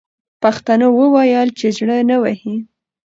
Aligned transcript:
پښتنو 0.43 0.87
وویل 0.99 1.49
چې 1.59 1.67
زړه 1.77 1.97
نه 2.09 2.17
وهي. 2.23 2.55